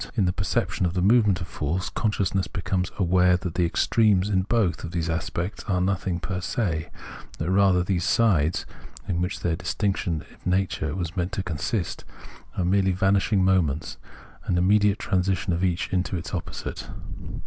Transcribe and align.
In 0.17 0.25
the 0.25 0.33
perception 0.33 0.87
of 0.87 0.95
the 0.95 1.01
movement 1.03 1.41
of 1.41 1.47
force, 1.47 1.89
consciousness 1.89 2.47
becomes 2.47 2.91
aware 2.97 3.37
that 3.37 3.53
the 3.53 3.67
extremes, 3.67 4.29
in 4.29 4.41
both 4.41 4.77
these 4.81 5.11
aspects, 5.11 5.63
are 5.65 5.79
nothing 5.79 6.19
fer 6.19 6.41
se, 6.41 6.89
that 7.37 7.51
rather 7.51 7.83
these 7.83 8.03
sides, 8.03 8.65
in 9.07 9.21
which 9.21 9.41
their 9.41 9.55
distinction 9.55 10.23
of 10.33 10.43
nature 10.47 10.95
was 10.95 11.15
meant 11.15 11.33
to 11.33 11.43
consist, 11.43 12.03
are 12.57 12.65
merely 12.65 12.91
vanishing 12.93 13.45
moments, 13.45 13.99
an 14.47 14.57
immediate 14.57 14.97
transition 14.97 15.53
of 15.53 15.63
each 15.63 15.87
into 15.93 16.17
its 16.17 16.33
opposite. 16.33 16.87